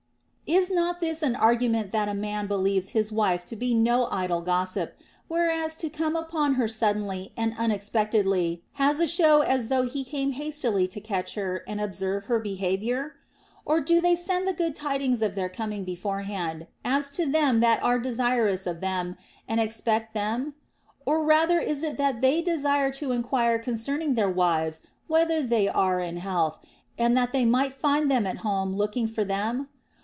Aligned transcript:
Is 0.47 0.69
not 0.69 0.99
this 0.99 1.23
an 1.23 1.37
argument 1.37 1.93
that 1.93 2.09
a 2.09 2.13
man 2.13 2.45
believes 2.45 2.89
his 2.89 3.09
wife 3.09 3.45
to 3.45 3.55
be 3.55 3.73
no 3.73 4.09
idle 4.11 4.41
gossip, 4.41 4.95
whereas 5.29 5.77
to 5.77 5.89
come 5.89 6.13
upon 6.17 6.55
her 6.55 6.67
suddenly 6.67 7.31
and 7.37 7.55
unexpectedly 7.57 8.61
has 8.73 8.99
a 8.99 9.07
show 9.07 9.39
as 9.39 9.69
though 9.69 9.83
he 9.83 10.03
came 10.03 10.31
hastily 10.33 10.89
to 10.89 10.99
catch 10.99 11.35
her 11.35 11.63
and 11.69 11.79
observe 11.79 12.25
her 12.25 12.37
behavior? 12.37 13.13
Or 13.63 13.79
do 13.79 14.01
they 14.01 14.13
send 14.13 14.45
the 14.45 14.51
good 14.51 14.75
tidings 14.75 15.21
of 15.21 15.35
their 15.35 15.47
coming 15.47 15.85
beforehand, 15.85 16.67
as 16.83 17.09
to 17.11 17.25
them 17.25 17.61
that 17.61 17.81
are 17.81 17.97
desirous 17.97 18.67
of 18.67 18.81
them 18.81 19.15
and 19.47 19.61
expect 19.61 20.13
them? 20.13 20.55
Or 21.05 21.23
rather 21.23 21.59
is 21.59 21.81
it 21.81 21.97
that 21.97 22.19
they 22.19 22.41
desire 22.41 22.91
to 22.95 23.13
enquire 23.13 23.57
concerning 23.57 24.15
their 24.15 24.29
wives 24.29 24.81
whether 25.07 25.41
they 25.41 25.69
are 25.69 26.01
in 26.01 26.17
health, 26.17 26.59
and 26.97 27.15
that 27.15 27.31
they 27.31 27.45
may 27.45 27.69
find 27.69 28.11
them 28.11 28.27
at 28.27 28.39
home 28.39 28.75
looking 28.75 29.07
for 29.07 29.23
them 29.23 29.69